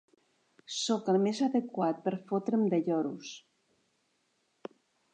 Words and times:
Sóc 0.83 1.11
el 1.13 1.19
més 1.25 1.41
adequat 1.49 2.01
per 2.07 2.15
fotre'm 2.33 2.65
de 2.75 2.83
lloros. 2.91 3.37